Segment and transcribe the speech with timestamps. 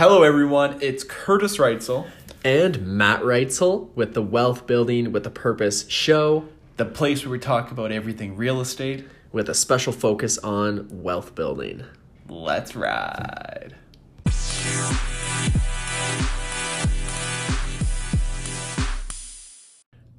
[0.00, 0.78] Hello, everyone.
[0.80, 2.08] It's Kurtis Reitzel,
[2.42, 6.48] and Matt Reitzel with the Wealth Building with a Purpose show
[6.78, 9.06] the place where we talk about everything real estate.
[9.30, 11.84] with a special focus on wealth building.
[12.30, 13.76] Let's ride.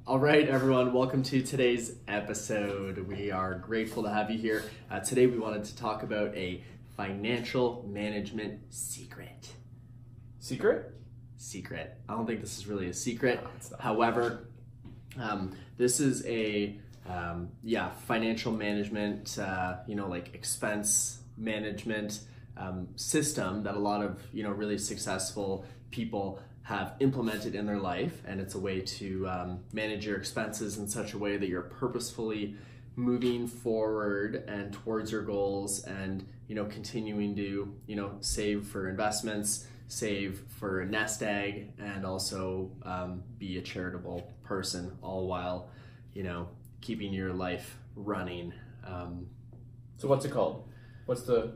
[0.06, 2.98] All right, everyone, welcome to today's episode.
[3.08, 4.62] We are grateful to have you here.
[4.88, 6.62] Uh, today, we wanted to talk about a
[6.96, 9.48] financial management secret.
[10.42, 10.92] Secret?
[11.36, 11.96] Secret.
[12.08, 13.40] I don't think this is really a secret.
[13.70, 13.76] No.
[13.78, 14.48] However,
[15.16, 16.76] um, this is a
[17.08, 22.22] um, yeah financial management, uh, you know, like expense management
[22.56, 27.78] um, system that a lot of you know really successful people have implemented in their
[27.78, 31.48] life, and it's a way to um, manage your expenses in such a way that
[31.48, 32.56] you're purposefully
[32.96, 38.88] moving forward and towards your goals and you know continuing to you know save for
[38.88, 45.68] investments save for a nest egg and also um, be a charitable person all while
[46.14, 46.48] you know
[46.80, 48.52] keeping your life running
[48.86, 49.26] um,
[49.98, 50.64] So, what's it called?
[51.06, 51.52] What's the.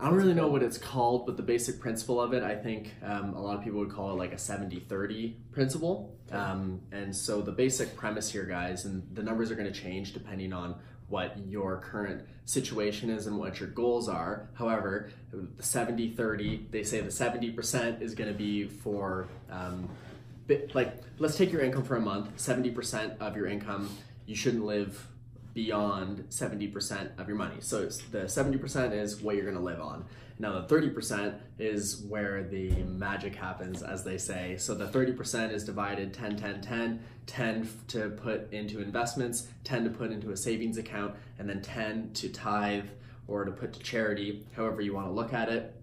[0.00, 2.94] i don't really know what it's called but the basic principle of it i think
[3.04, 7.42] um, a lot of people would call it like a 70-30 principle um, and so
[7.42, 10.76] the basic premise here guys and the numbers are going to change depending on
[11.12, 14.48] what your current situation is and what your goals are.
[14.54, 19.88] However the 70-30 they say the 70% is going to be for um,
[20.74, 23.88] like let's take your income for a month 70% of your income
[24.26, 25.06] you shouldn't live
[25.54, 27.56] beyond 70% of your money.
[27.60, 30.04] So the 70% is what you're going to live on.
[30.38, 34.56] Now the 30% is where the magic happens as they say.
[34.56, 39.90] So the 30% is divided 10 10 10 10 to put into investments 10 to
[39.90, 42.86] put into a savings account and then 10 to tithe
[43.28, 45.74] or to put to charity however you want to look at it.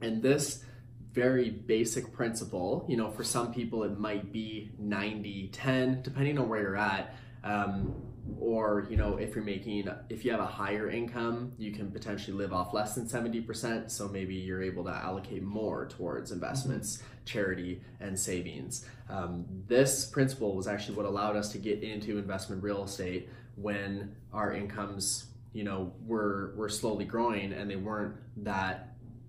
[0.00, 0.64] And this
[1.12, 6.48] very basic principle, you know, for some people it might be 90 10, depending on
[6.48, 7.14] where you're at.
[7.42, 7.94] Um,
[8.40, 12.36] or, you know, if you're making, if you have a higher income, you can potentially
[12.36, 13.90] live off less than 70%.
[13.90, 18.86] So maybe you're able to allocate more towards investments, charity, and savings.
[19.08, 24.14] Um, this principle was actually what allowed us to get into investment real estate when
[24.32, 28.88] our incomes, you know, were, were slowly growing and they weren't that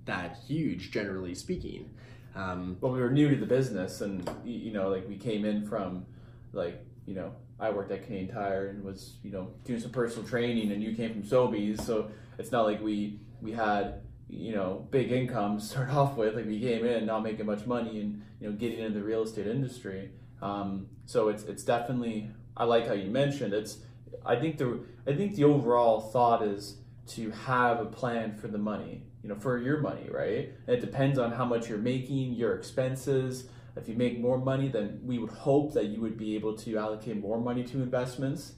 [0.09, 1.89] that huge, generally speaking.
[2.35, 5.67] Um, well, we were new to the business, and you know, like we came in
[5.67, 6.05] from,
[6.51, 10.27] like you know, I worked at Canadian Tire and was you know doing some personal
[10.27, 14.87] training, and you came from Sobeys, so it's not like we we had you know
[14.91, 16.35] big incomes to start off with.
[16.35, 19.23] Like we came in not making much money, and you know getting into the real
[19.23, 20.11] estate industry.
[20.41, 23.79] Um, so it's it's definitely I like how you mentioned it's.
[24.25, 26.77] I think the I think the overall thought is
[27.07, 30.51] to have a plan for the money you know, for your money, right?
[30.67, 33.45] And it depends on how much you're making, your expenses.
[33.75, 36.77] If you make more money, then we would hope that you would be able to
[36.77, 38.53] allocate more money to investments.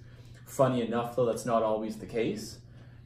[0.46, 2.60] Funny enough, though, that's not always the case.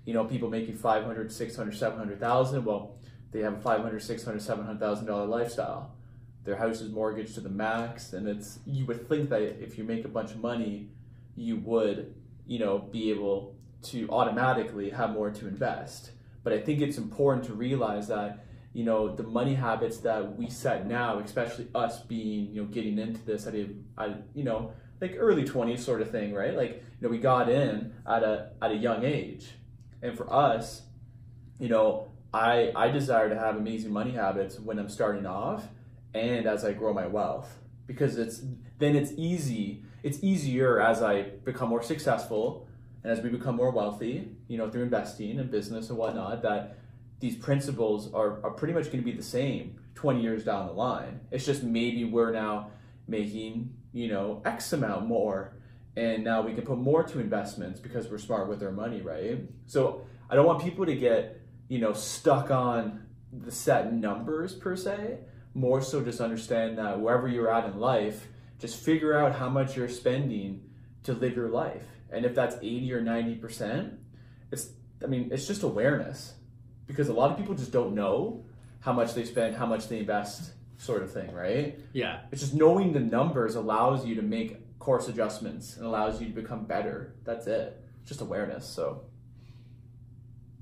[0.05, 2.95] You know, people making 500, 600, 700,000, well,
[3.31, 5.95] they have a 500, 600, 700,000 dollar lifestyle.
[6.43, 9.83] Their house is mortgaged to the max, and it's you would think that if you
[9.83, 10.89] make a bunch of money,
[11.35, 12.13] you would,
[12.45, 16.11] you know, be able to automatically have more to invest
[16.45, 18.44] but I think it's important to realize that
[18.75, 22.99] you know the money habits that we set now, especially us being you know getting
[22.99, 26.55] into this at a, at, you know like early twenties sort of thing, right?
[26.55, 29.47] Like you know we got in at a at a young age,
[30.01, 30.81] and for us,
[31.57, 35.69] you know I I desire to have amazing money habits when I'm starting off
[36.13, 38.41] and as I grow my wealth because it's
[38.77, 42.67] then it's easy it's easier as I become more successful
[43.03, 46.77] and as we become more wealthy, you know, through investing and business and whatnot, that
[47.25, 50.73] these principles are, are pretty much going to be the same 20 years down the
[50.73, 51.21] line.
[51.31, 52.69] It's just maybe we're now
[53.07, 55.53] making, you know, X amount more.
[55.95, 59.39] And now we can put more to investments because we're smart with our money, right?
[59.65, 64.75] So I don't want people to get, you know, stuck on the set numbers per
[64.75, 65.19] se.
[65.55, 68.27] More so just understand that wherever you're at in life,
[68.59, 70.61] just figure out how much you're spending
[71.03, 73.97] to live your life and if that's 80 or 90%,
[74.51, 74.69] it's
[75.03, 76.33] I mean, it's just awareness.
[76.87, 78.43] Because a lot of people just don't know
[78.79, 81.79] how much they spend, how much they invest, sort of thing, right?
[81.93, 86.27] yeah, It's just knowing the numbers allows you to make course adjustments and allows you
[86.27, 87.15] to become better.
[87.23, 87.81] That's it.
[88.05, 88.67] Just awareness.
[88.67, 89.05] So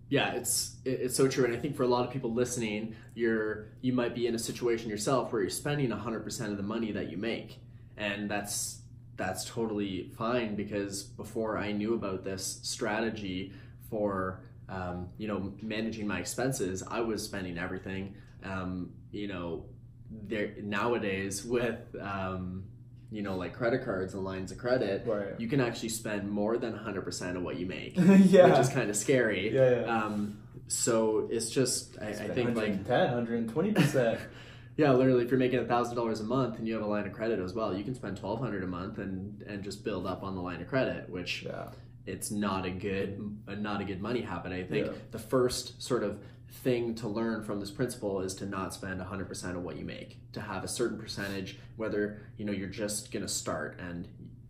[0.09, 3.69] yeah, it's it's so true, and I think for a lot of people listening, you're
[3.81, 7.09] you might be in a situation yourself where you're spending 100% of the money that
[7.09, 7.57] you make,
[7.97, 8.81] and that's
[9.15, 13.53] that's totally fine because before I knew about this strategy
[13.89, 19.65] for um, you know managing my expenses, I was spending everything um, you know,
[20.11, 22.63] there nowadays with um,
[23.11, 25.39] you know like credit cards and lines of credit, Right.
[25.39, 28.47] you can actually spend more than 100% of what you make, yeah.
[28.49, 29.53] which is kind of scary.
[29.53, 30.03] Yeah, yeah.
[30.03, 34.19] Um, so it's just I, I think like 110, 120%.
[34.77, 37.13] yeah, literally, if you're making thousand dollars a month and you have a line of
[37.13, 40.23] credit as well, you can spend twelve hundred a month and and just build up
[40.23, 41.67] on the line of credit, which yeah.
[42.05, 44.51] It's not a good uh, not a good money habit.
[44.51, 44.93] I think Yeah.
[45.11, 46.19] the first sort of
[46.49, 50.19] thing to learn from this principle is to not spend 100% of what you make
[50.33, 54.07] to have a certain percentage whether you know you're just going to start and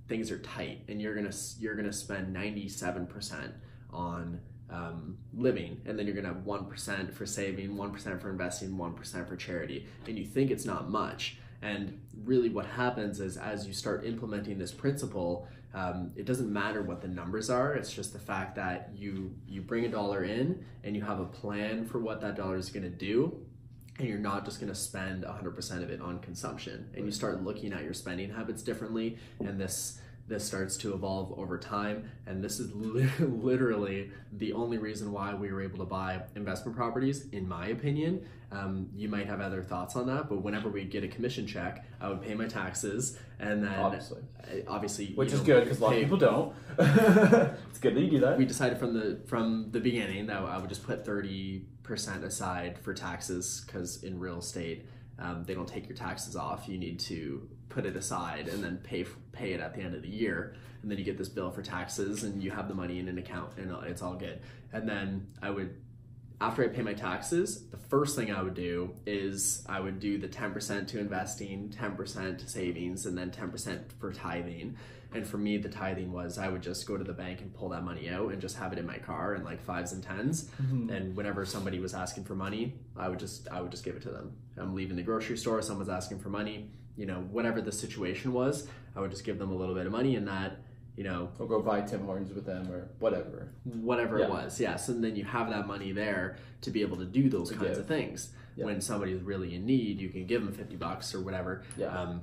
[0.09, 3.53] things are tight and you're going to you're going to spend 97%
[3.91, 9.27] on um, living and then you're to have 1% for saving 1% for investing 1%
[9.29, 13.71] for charity and you think it's not much and really what happens is as you
[13.73, 18.19] start implementing this principle um, it doesn't matter what the numbers are it's just the
[18.19, 22.21] fact that you you bring a dollar in and you have a plan for what
[22.21, 23.43] that dollar is going to do
[23.99, 26.89] and you're not just going to spend 100% of it on consumption.
[26.95, 31.37] And you start looking at your spending habits differently and this this starts to evolve
[31.37, 35.85] over time and this is li- literally the only reason why we were able to
[35.85, 40.37] buy investment properties in my opinion um, you might have other thoughts on that but
[40.41, 44.21] whenever we get a commission check i would pay my taxes and then Obviously.
[44.67, 46.53] obviously Which is know, good because a lot of people don't.
[46.79, 48.37] it's good that you do that.
[48.37, 52.79] we decided from the from the beginning that I would just put thirty percent aside
[52.79, 54.85] for taxes because in real estate
[55.19, 56.68] um, they don't take your taxes off.
[56.68, 60.01] You need to put it aside and then pay pay it at the end of
[60.01, 63.00] the year, and then you get this bill for taxes, and you have the money
[63.00, 64.39] in an account, and it's all good.
[64.71, 65.75] And then I would.
[66.42, 70.18] After I pay my taxes, the first thing I would do is I would do
[70.18, 74.75] the 10% to investing, 10% to savings, and then 10% for tithing.
[75.15, 77.69] And for me, the tithing was I would just go to the bank and pull
[77.69, 80.50] that money out and just have it in my car in like fives and 10s
[80.92, 84.01] And whenever somebody was asking for money, I would just I would just give it
[84.04, 84.33] to them.
[84.57, 88.68] I'm leaving the grocery store, someone's asking for money, you know, whatever the situation was,
[88.95, 90.57] I would just give them a little bit of money and that,
[90.95, 93.54] you know, Or go buy Tim Hortons with them or whatever.
[93.63, 94.25] whatever Yeah.
[94.25, 94.60] it was.
[94.60, 97.56] Yes, and then you have that money there to be able to do those To
[97.56, 97.77] kinds give.
[97.80, 98.31] of things.
[98.56, 98.65] Yeah.
[98.65, 101.63] When somebody's really in need, you can give them 50 bucks or whatever.
[101.75, 101.88] Yeah.
[101.88, 102.21] Um,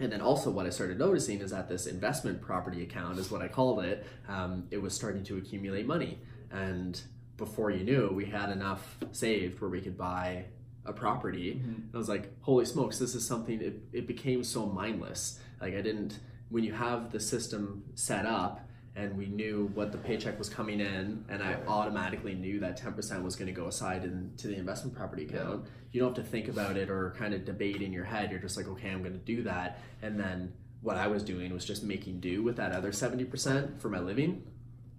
[0.00, 3.42] and then also what I started noticing is that this investment property account is what
[3.42, 4.06] I called it.
[4.28, 6.18] Um, it was starting to accumulate money,
[6.50, 7.00] and
[7.36, 10.44] before you knew we had enough saved where we could buy
[10.86, 11.60] a property.
[11.62, 13.60] And I was like, holy smokes, this is something.
[13.60, 15.38] It, it became so mindless.
[15.60, 16.18] Like I didn't
[16.48, 18.68] when you have the system set up
[19.00, 23.22] and we knew what the paycheck was coming in and i automatically knew that 10%
[23.22, 26.46] was going to go aside into the investment property account you don't have to think
[26.48, 29.12] about it or kind of debate in your head you're just like okay i'm going
[29.12, 30.52] to do that and then
[30.82, 34.42] what i was doing was just making do with that other 70% for my living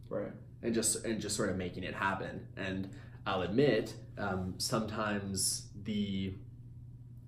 [0.10, 0.34] Right.
[0.62, 2.46] and just and just sort of making it happen.
[2.58, 2.90] And
[3.26, 6.34] I'll admit, um, sometimes the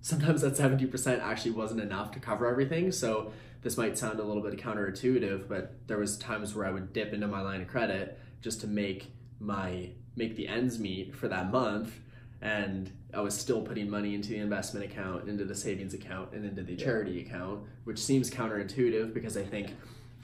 [0.02, 2.92] sometimes that seventy percent actually wasn't enough to cover everything.
[2.92, 3.32] So
[3.64, 7.12] this might sound a little bit counterintuitive, but there was times where I would dip
[7.12, 11.50] into my line of credit just to make my make the ends meet for that
[11.50, 11.98] month.
[12.40, 16.44] And I was still putting money into the investment account, into the savings account, and
[16.44, 19.70] into the charity account, which seems counterintuitive because I think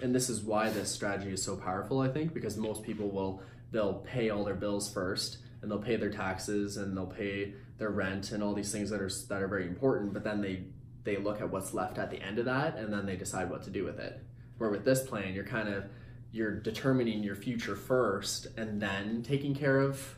[0.03, 3.43] and this is why this strategy is so powerful i think because most people will
[3.71, 7.91] they'll pay all their bills first and they'll pay their taxes and they'll pay their
[7.91, 10.65] rent and all these things that are that are very important but then they
[11.05, 13.63] they look at what's left at the end of that and then they decide what
[13.63, 14.23] to do with it
[14.59, 15.85] where with this plan you're kind of
[16.33, 20.17] you're determining your future first and then taking care of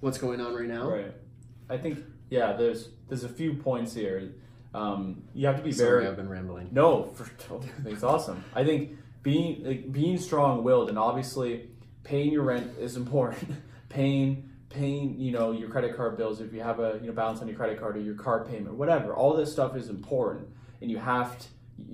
[0.00, 1.14] what's going on right now Right.
[1.70, 2.52] I think yeah.
[2.54, 4.32] There's there's a few points here.
[4.74, 7.26] Um, you have to be sorry very i've been rambling No, for
[7.86, 8.42] it's awesome.
[8.54, 11.68] I think being like, being strong-willed and obviously
[12.02, 13.52] paying your rent is important.
[13.88, 17.40] paying paying you know your credit card bills if you have a you know balance
[17.40, 19.14] on your credit card or your car payment, whatever.
[19.14, 20.48] All this stuff is important,
[20.80, 21.46] and you have to.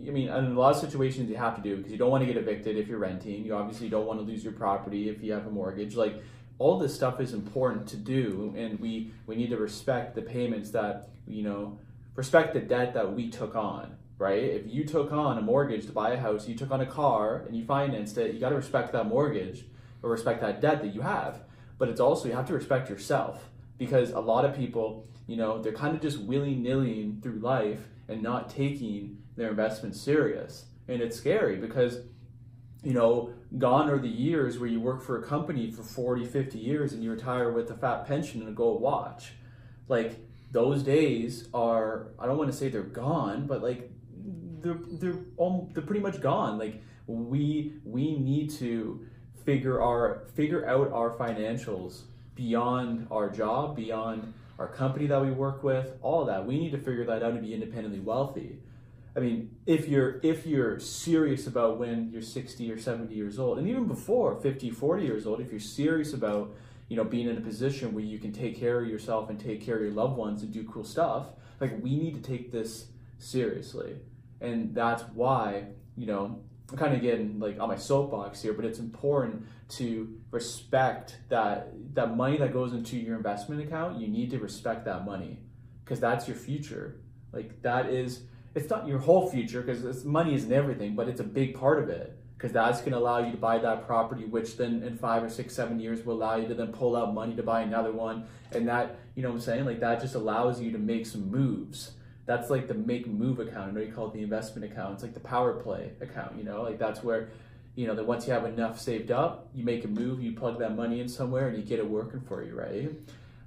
[0.07, 2.23] I mean, in a lot of situations you have to do because you don't want
[2.23, 3.45] to get evicted if you're renting.
[3.45, 5.95] You obviously don't want to lose your property if you have a mortgage.
[5.95, 6.23] Like
[6.59, 10.71] all this stuff is important to do, and we we need to respect the payments
[10.71, 11.79] that you know
[12.15, 14.43] respect the debt that we took on right?
[14.43, 17.43] If you took on a mortgage to buy a house, you took on a car
[17.47, 19.65] and you financed it, you got to respect that mortgage
[20.03, 21.41] or respect that debt that you have.
[21.81, 25.63] But it's also, you have to respect yourself because a lot of people, you know,
[25.63, 30.67] they're kind of just willy nilly through life and not taking their investments serious.
[30.89, 32.01] And it's scary because,
[32.83, 36.59] you know, gone are the years where you work for a company for 40, 50
[36.59, 39.33] years and you retire with a fat pension and a gold watch.
[39.89, 40.19] Like,
[40.53, 43.91] those days are, I don't want to say they're gone, but like,
[44.61, 46.59] they're they're all, they're pretty much gone.
[46.59, 49.07] Like we we need to
[49.44, 52.02] figure our figure out our financials
[52.35, 56.47] beyond our job, beyond our company that we work with, all that.
[56.47, 58.59] We need to figure that out and be independently wealthy.
[59.16, 63.59] I mean, if you're if you're serious about when you're 60 or 70 years old,
[63.59, 66.54] and even before 50, 40 years old, if you're serious about
[66.88, 69.61] you know being in a position where you can take care of yourself and take
[69.61, 71.26] care of your loved ones and do cool stuff,
[71.61, 72.87] like we need to take this
[73.18, 73.97] seriously,
[74.40, 75.64] and that's why
[75.97, 76.40] you know
[76.71, 81.73] I'm kind of getting like on my soapbox here, but it's important to respect that
[81.95, 84.00] that money that goes into your investment account.
[84.00, 85.41] You need to respect that money
[85.85, 87.00] because that's your future.
[87.33, 88.23] Like that is
[88.55, 91.89] it's not your whole future because money isn't everything, but it's a big part of
[91.89, 95.23] it because that's going to allow you to buy that property, which then in five
[95.23, 97.93] or six, seven years will allow you to then pull out money to buy another
[97.93, 98.25] one.
[98.53, 99.67] And that, you know what I'm saying?
[99.67, 101.93] Like that just allows you to make some moves.
[102.27, 103.71] That's like the make move account.
[103.71, 104.95] I know you call it the investment account.
[104.95, 107.31] It's like the power play account, you know, like that's where,
[107.75, 110.59] you know, that once you have enough saved up, you make a move, you plug
[110.61, 112.91] that money in somewhere and you get it working for you, right?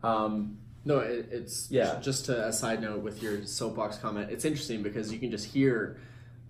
[0.04, 2.00] Um, no, it, it's Yeah.
[2.02, 5.46] Just to, a side note with your soapbox comment, it's interesting because you can just
[5.46, 5.98] hear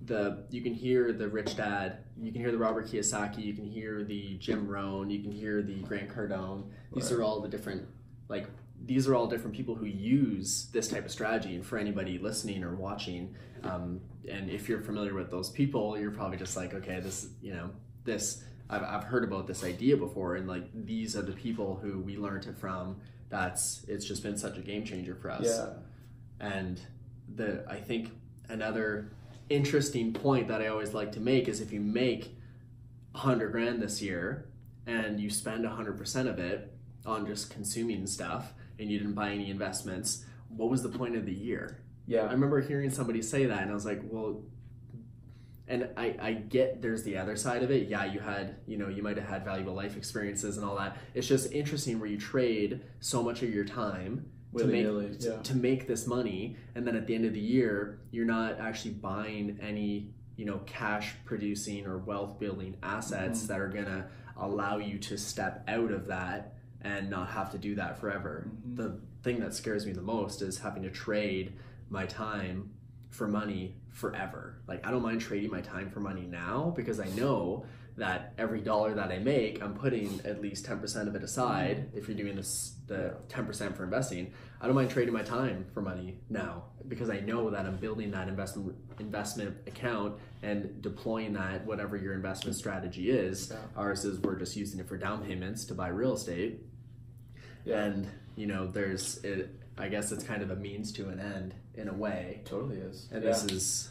[0.05, 3.65] the you can hear the rich dad, you can hear the Robert Kiyosaki, you can
[3.65, 6.63] hear the Jim Rohn, you can hear the Grant Cardone.
[6.93, 7.19] These Right.
[7.19, 7.85] are all the different
[8.27, 8.47] like
[8.85, 11.55] these are all different people who use this type of strategy.
[11.55, 16.11] And for anybody listening or watching, um, and if you're familiar with those people, you're
[16.11, 17.69] probably just like, okay, this you know
[18.03, 18.43] this.
[18.69, 22.17] I've, I've heard about this idea before, and like these are the people who we
[22.17, 22.97] learned it from.
[23.29, 25.45] That's it's just been such a game changer for us.
[25.45, 25.69] yeah.
[26.39, 26.79] And
[27.35, 28.11] the I think
[28.49, 29.11] another
[29.49, 32.35] interesting point that I always like to make is if you make
[33.15, 34.49] a hundred grand this year
[34.85, 36.73] and you spend a hundred percent of it
[37.05, 41.25] on just consuming stuff and you didn't buy any investments, what was the point of
[41.25, 41.79] the year?
[42.05, 42.21] Yeah.
[42.21, 44.43] I remember hearing somebody say that and I was like, well
[45.65, 47.87] and I, I get there's the other side of it.
[47.87, 50.97] Yeah, you had, you know, you might have had valuable life experiences and all that.
[51.13, 54.25] It's just interesting where you trade so much of your time
[54.57, 54.85] to make
[55.19, 55.41] to, yeah.
[55.41, 58.91] to make this money and then at the end of the year you're not actually
[58.91, 63.47] buying any you know cash producing or wealth building assets Mm-hmm.
[63.47, 66.53] that are gonna allow you to step out of that
[66.83, 68.75] and not have to do that forever Mm-hmm.
[68.75, 71.53] the thing that scares me the most is having to trade
[71.89, 72.71] my time
[73.09, 77.07] for money forever like i don't mind trading my time for money now because i
[77.09, 81.91] know that every dollar that I make, I'm putting at least 10% of it aside.
[81.93, 85.83] If you're doing this, the 10% for investing, I don't mind trading my time for
[85.83, 91.67] money now because I know that I'm building that investment investment account and deploying that
[91.67, 93.51] whatever your investment strategy is.
[93.51, 93.57] Yeah.
[93.77, 96.61] Ours is we're just using it for down payments to buy real estate,
[97.65, 97.83] Yeah.
[97.83, 99.49] and you know, there's it.
[99.77, 102.41] I guess it's kind of a means to an end in a way.
[102.45, 103.07] Totally is.
[103.11, 103.31] And yeah.
[103.31, 103.89] this is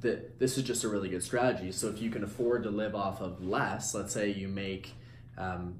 [0.00, 1.72] that this is just a really good strategy.
[1.72, 4.92] So if you can afford to live off of less, let's say you make
[5.38, 5.76] um,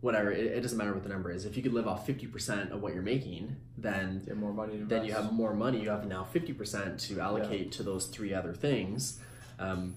[0.00, 1.44] whatever, it, it doesn't matter what the number is.
[1.44, 4.76] If you could live off fifty percent of what you're making, then get more money
[4.76, 5.80] then you have more money.
[5.80, 9.18] You have now fifty percent to allocate to those three other things,
[9.58, 9.94] um,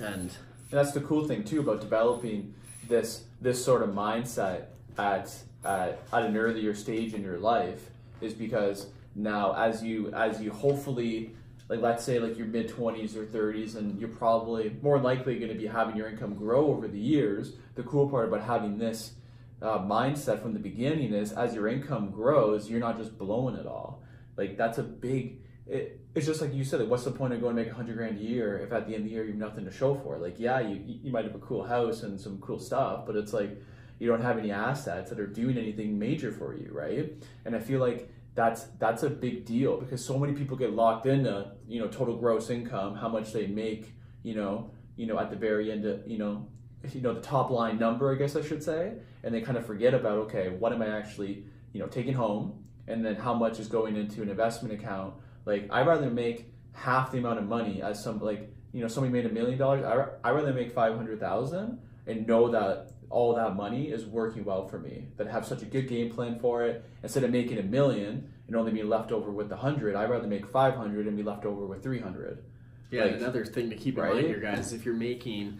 [0.00, 0.30] and
[0.72, 2.54] And that's the cool thing too about developing
[2.88, 4.64] this this sort of mindset
[4.96, 5.30] at
[5.64, 7.90] at, at an earlier stage in your life
[8.20, 11.34] is because now as you as you hopefully
[11.68, 15.50] like let's say like your mid 20s or 30s and you're probably more likely going
[15.50, 19.12] to be having your income grow over the years the cool part about having this
[19.60, 23.66] uh, mindset from the beginning is as your income grows you're not just blowing it
[23.66, 24.02] all.
[24.36, 27.40] Like that's a big it, it's just like you said like what's the point of
[27.40, 29.30] going to make 100 grand a year if at the end of the year you
[29.30, 32.20] have nothing to show for like yeah you, you might have a cool house and
[32.20, 33.56] some cool stuff but it's like
[34.02, 37.12] you don't have any assets that are doing anything major for you right?
[37.44, 41.06] And i feel like that's that's a big deal because so many people get locked
[41.06, 43.92] into you know total gross income how much they make
[44.22, 46.48] you know you know at the very end of you know
[46.92, 48.94] you know the top line number i guess i should say.
[49.24, 52.64] And they kind of forget about okay what am i actually you know taking home?
[52.88, 55.14] And then how much is going into an investment account?
[55.44, 59.12] Like i'd rather make half the amount of money as some like you know somebody
[59.12, 63.90] made a million dollars I i'd rather make 500000 and know that all that money
[63.90, 67.22] is working well for me that have such a good game plan for it instead
[67.24, 70.46] of making a million and only being left over with the hundred i'd rather make
[70.46, 72.42] 500 and be left over with 300
[72.90, 74.14] yeah, Like- another thing to keep in right?
[74.14, 75.58] mind here, guys, if you're making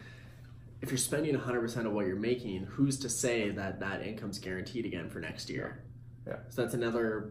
[0.83, 4.85] if you're spending 100% of what you're making, who's to say that that income's guaranteed
[4.85, 5.85] again for next year?
[6.27, 6.39] Yeah.
[6.51, 7.31] So that's another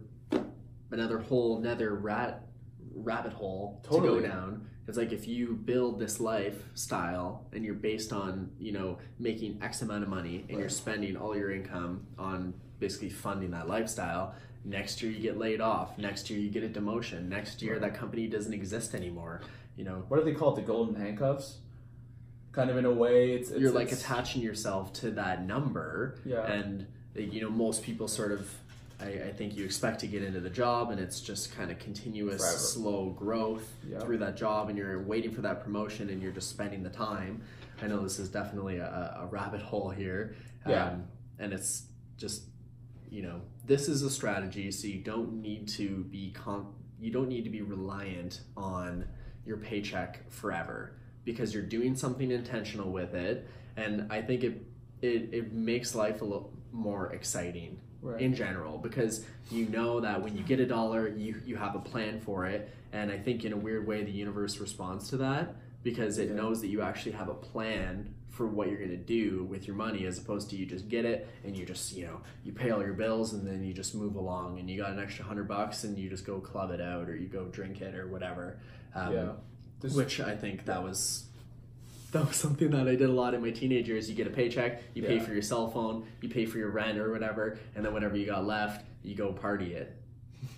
[0.91, 2.47] another whole nether rat
[2.95, 4.67] rabbit hole to go down.
[4.87, 9.81] It's like if you build this lifestyle and you're based on, you know, making X
[9.81, 15.01] amount of money and you're spending all your income on basically funding that lifestyle, next
[15.01, 17.81] year you get laid off, next year you get a demotion, next year Right.
[17.81, 19.41] that company doesn't exist anymore.
[19.77, 21.57] You know, what do they call it the golden handcuffs
[22.51, 26.17] kind of in a way it's, it's you're like it's- attaching yourself to that number
[26.25, 26.43] Yeah.
[26.51, 28.49] and you know most people sort of
[29.01, 31.79] I, I think you expect to get into the job and it's just kind of
[31.79, 32.57] continuous Forever.
[32.57, 33.99] slow growth Yeah.
[33.99, 37.41] through that job and you're waiting for that promotion and you're just spending the time
[37.81, 40.35] i know this is definitely a, a rabbit hole here
[40.67, 40.89] Yeah.
[40.89, 41.03] um,
[41.39, 41.85] and it's
[42.17, 42.43] just
[43.09, 47.27] you know this is a strategy so you don't need to be con- you don't
[47.29, 49.05] need to be reliant on
[49.45, 50.93] your paycheck forever
[51.25, 54.65] because you're doing something intentional with it and i think it
[55.01, 58.19] it, it makes life a little more exciting Right.
[58.19, 61.79] in general because you know that when you get a dollar you you have a
[61.79, 65.53] plan for it and i think in a weird way the universe responds to that
[65.83, 66.35] because it Yeah.
[66.35, 69.75] knows that you actually have a plan for what you're going to do with your
[69.75, 72.71] money as opposed to you just get it and you just you know you pay
[72.71, 75.47] all your bills and then you just move along and you got an extra hundred
[75.47, 78.57] bucks and you just go club it out or you go drink it or whatever
[78.95, 79.31] um, Yeah.
[79.79, 81.25] This- which i think that was
[82.11, 84.09] that was something that I did a lot in my teenage years.
[84.09, 86.97] You get a paycheck, you pay for your cell phone, you pay for your rent
[86.97, 89.95] or whatever, and then whatever you got left, you go party it.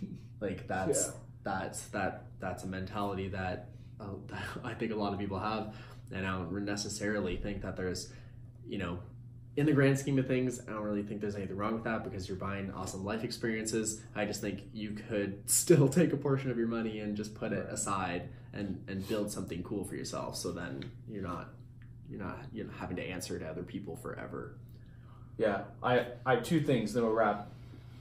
[0.42, 1.14] Like that's Yeah.
[1.44, 5.74] that's that that's a mentality that, uh, that I think a lot of people have,
[6.12, 8.12] and I don't necessarily think that there's,
[8.68, 9.00] you know,
[9.56, 12.04] in the grand scheme of things, I don't really think there's anything wrong with that
[12.04, 14.02] because you're buying awesome life experiences.
[14.16, 17.52] I just think you could still take a portion of your money and just put
[17.52, 20.36] it aside and and build something cool for yourself.
[20.36, 21.50] So then you're not
[22.10, 24.56] you're not you know having to answer to other people forever.
[25.38, 26.94] Yeah, I, I have two things.
[26.94, 27.50] Then we'll wrap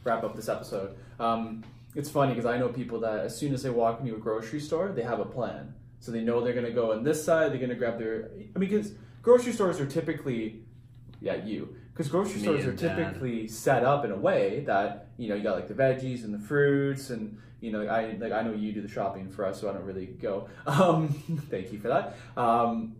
[0.04, 0.97] wrap up this episode.
[1.21, 4.18] Um, it's funny because I know people that as soon as they walk into a
[4.18, 5.75] grocery store, they have a plan.
[6.00, 7.52] So they know they're going to go on this side.
[7.52, 8.30] They're going to grab their.
[8.56, 8.92] I mean, because
[9.23, 10.62] grocery stores are typically,
[11.23, 11.76] yeah, you.
[11.93, 12.97] Because grocery Me stores are Dad.
[12.97, 16.35] typically set up in a way that you know you got like the veggies and
[16.35, 19.61] the fruits and you know I like I know you do the shopping for us,
[19.61, 20.49] so I don't really go.
[20.67, 21.09] Um,
[21.50, 22.17] thank you for that.
[22.37, 22.97] Um,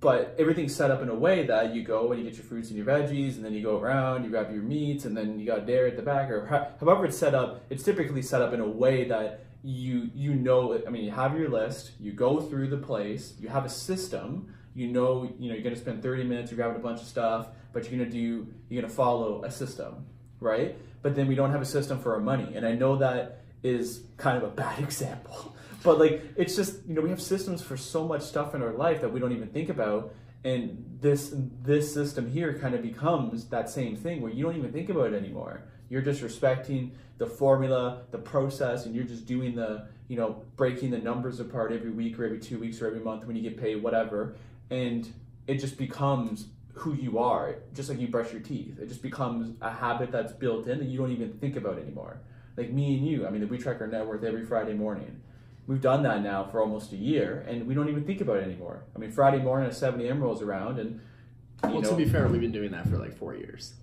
[0.00, 2.68] but everything's set up in a way that you go and you get your fruits
[2.68, 5.46] and your veggies, and then you go around, you grab your meats, and then you
[5.46, 6.44] got dairy at the back, or
[6.78, 7.64] however it's set up.
[7.70, 10.78] It's typically set up in a way that you you know.
[10.86, 14.54] I mean, you have your list, you go through the place, you have a system.
[14.74, 17.48] You know, you know, you're gonna spend 30 minutes, you're grabbing a bunch of stuff,
[17.72, 20.06] but you're gonna do, you're gonna follow a system,
[20.40, 20.76] right?
[21.02, 24.04] But then we don't have a system for our money, and I know that is
[24.16, 25.54] kind of a bad example.
[25.84, 28.72] But like it's just you know we have systems for so much stuff in our
[28.72, 33.46] life that we don't even think about, and this this system here kind of becomes
[33.48, 35.64] that same thing where you don't even think about it anymore.
[35.90, 40.90] You're just respecting the formula, the process, and you're just doing the you know breaking
[40.90, 43.60] the numbers apart every week or every two weeks or every month when you get
[43.60, 44.36] paid, whatever,
[44.70, 45.12] and
[45.46, 47.56] it just becomes who you are.
[47.74, 50.86] Just like you brush your teeth, it just becomes a habit that's built in that
[50.86, 52.18] you don't even think about anymore.
[52.56, 55.20] Like me and you, I mean, we track our net worth every Friday morning
[55.66, 58.44] we've done that now for almost a year and we don't even think about it
[58.44, 58.84] anymore.
[58.94, 60.20] I mean, Friday morning at 7 a.m.
[60.20, 61.00] rolls around and,
[61.64, 63.74] you Well, know, to be fair, we've been doing that for like four years.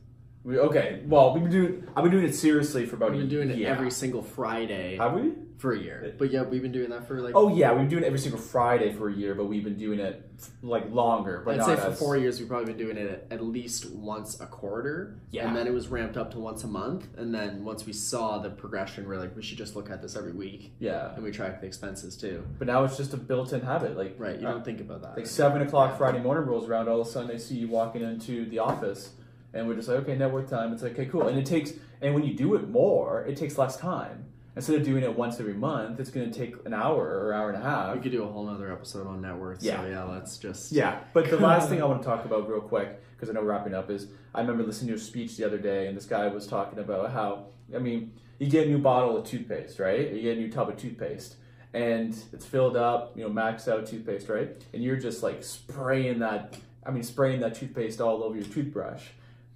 [0.43, 3.30] We, okay, well, we've been doing, I've been doing it seriously for about We've been
[3.30, 3.69] doing it yeah.
[3.69, 5.34] every single Friday Have we?
[5.60, 6.15] for a year.
[6.17, 8.17] But yeah, we've been doing that for like Oh yeah, we've been doing it every
[8.17, 10.27] single Friday for a year, but we've been doing it
[10.63, 11.43] like longer.
[11.45, 14.39] But I'd say for as- four years we've probably been doing it at least once
[14.41, 15.19] a quarter.
[15.30, 15.47] Yeah.
[15.47, 17.08] And then it was ramped up to once a month.
[17.17, 20.15] And then once we saw the progression, we're like, we should just look at this
[20.15, 20.73] every week.
[20.80, 22.43] Yeah, And we track the expenses too.
[22.58, 23.95] but now it's just a built-in habit.
[23.95, 24.39] Like Right.
[24.39, 25.17] You uh, don't think about that.
[25.17, 28.01] like seven o'clock Friday morning rolls around, all of a sudden I see you walking
[28.01, 29.12] into the office,
[29.54, 30.74] and we're just like, okay, net worth time.
[30.74, 31.28] It's like, okay, cool.
[31.28, 34.26] And it takes, and when you do it more, it takes less time.
[34.56, 37.40] Instead of doing it once every month, it's going to take an hour or an
[37.40, 37.96] hour and a half.
[37.96, 39.64] we could do a whole nother episode on net worth.
[39.64, 39.82] Yeah.
[39.82, 42.60] So yeah, let's just Yeah, but the last thing I want to talk about real
[42.60, 45.46] quick, because I know we're wrapping up, is I remember listening to a speech the
[45.46, 48.80] other day, and this guy was talking about how, I mean, you get a new
[48.80, 50.12] bottle of toothpaste, right?
[50.12, 51.38] You get a new tub of toothpaste,
[51.74, 54.50] and it's filled up, you know, maxed out toothpaste, right?
[54.74, 59.04] And you're just like spraying that, I mean, spraying that toothpaste all over your toothbrush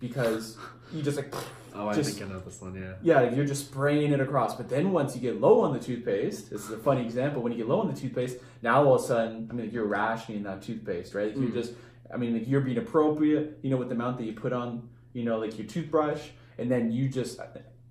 [0.08, 0.58] because
[0.94, 1.34] you just like,
[1.78, 2.94] Oh, I Just- think I know this one, yeah.
[3.04, 4.56] yeah, like, you're just spraying it across.
[4.56, 7.42] But then once you get low on the toothpaste, this is a funny example.
[7.42, 9.74] When you get low on the toothpaste, now all of a sudden, I mean, like,
[9.74, 11.28] you're rationing that toothpaste, right?
[11.28, 11.42] Like, Mm.
[11.54, 11.74] You're just,
[12.14, 14.88] I mean, like you're being appropriate, you know, with the amount that you put on,
[15.12, 16.22] you know, like your toothbrush,
[16.58, 17.42] and then you just,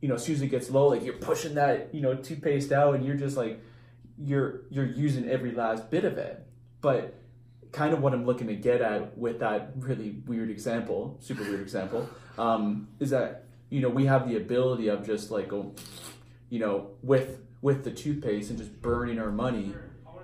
[0.01, 2.73] you know, as soon as it gets low, like you're pushing that, you know, toothpaste
[2.73, 3.61] out, and you're just like,
[4.17, 6.47] you're you're using every last bit of it.
[6.81, 7.15] But
[7.75, 11.61] kind of what I'm looking to get at with that really weird example, super weird
[11.61, 12.09] example,
[12.39, 15.75] um, is that you know we have the ability of just like go,
[16.49, 19.75] you know, with with the toothpaste and just burning our money,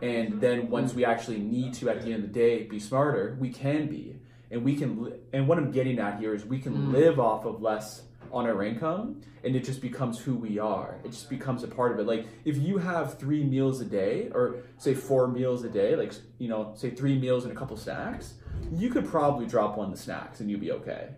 [0.00, 3.36] and then once we actually need to at the end of the day be smarter,
[3.40, 4.16] we can be,
[4.50, 5.12] and we can.
[5.32, 6.92] And what I'm getting at here is we can Mm.
[6.92, 11.10] live off of less on our income and it just becomes who we are it
[11.10, 14.56] just becomes a part of it like if you have three meals a day or
[14.78, 18.34] say four meals a day like you know say three meals and a couple snacks
[18.72, 21.10] you could probably drop one of the snacks and you'd be okay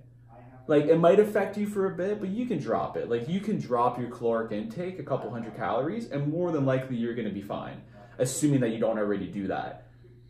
[0.67, 3.11] like it might affect you for a bit, but you can drop it.
[3.11, 6.97] Like you can drop your caloric intake a couple hundred calories, and more than likely
[6.97, 7.83] you're going to be fine,
[8.19, 9.89] assuming that you don't already do that,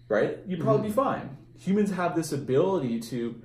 [0.09, 0.39] right?
[0.47, 1.03] You'd probably be mm-hmm.
[1.03, 1.37] fine.
[1.59, 3.41] Humans have this ability to,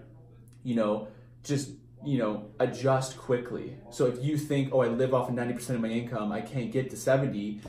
[0.63, 1.10] you know,
[1.43, 1.71] just
[2.08, 3.76] you know adjust quickly.
[3.89, 6.41] So if you think, oh, I live off of ninety percent of my income, I
[6.41, 7.62] can't get to seventy.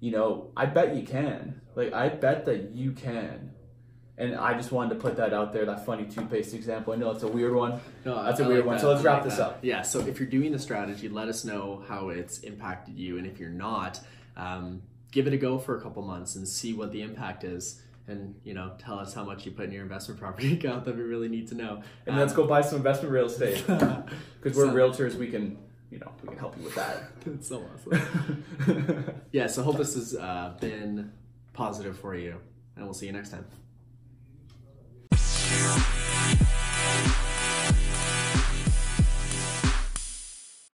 [0.00, 1.62] You know, I bet you can.
[1.74, 3.52] Like I bet that you can.
[4.18, 6.94] And I just wanted to put that out there, that funny toothpaste example.
[6.94, 7.80] I know it's a weird one.
[8.04, 8.78] No, That's a a weird one.
[8.78, 9.58] So let's wrap this up.
[9.62, 9.82] Yeah.
[9.82, 13.38] So if you're doing the strategy, let us know how it's impacted you, and if
[13.38, 14.00] you're not,
[14.36, 17.82] um, give it a go for a couple months and see what the impact is.
[18.08, 20.96] And you know, tell us how much you put in your investment property account that
[20.96, 21.82] we really need to know.
[22.06, 25.14] And let's go buy some investment real estate because we're So- realtors.
[25.16, 25.58] We can,
[25.90, 27.10] you know, we can help you with that.
[27.26, 29.22] It's so awesome.
[29.32, 29.48] yeah.
[29.48, 31.10] So hope this has uh, been
[31.52, 32.36] positive for you,
[32.76, 33.44] and we'll see you next time.